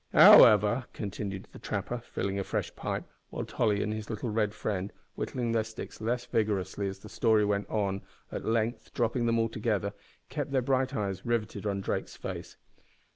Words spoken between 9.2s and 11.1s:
them altogether, kept their bright